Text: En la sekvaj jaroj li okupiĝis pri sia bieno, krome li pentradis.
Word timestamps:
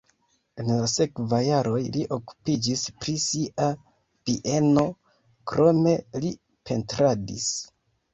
En 0.61 0.69
la 0.75 0.85
sekvaj 0.91 1.41
jaroj 1.47 1.81
li 1.97 2.05
okupiĝis 2.15 2.85
pri 3.03 3.13
sia 3.25 3.67
bieno, 4.31 4.87
krome 5.53 5.95
li 6.25 6.33
pentradis. 6.71 7.51